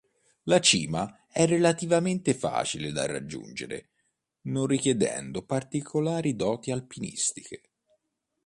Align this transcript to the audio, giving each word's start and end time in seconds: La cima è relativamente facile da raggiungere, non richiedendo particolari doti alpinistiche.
La 0.45 0.59
cima 0.59 1.27
è 1.31 1.45
relativamente 1.45 2.33
facile 2.33 2.91
da 2.91 3.05
raggiungere, 3.05 3.89
non 4.45 4.65
richiedendo 4.65 5.43
particolari 5.45 6.35
doti 6.35 6.71
alpinistiche. 6.71 7.61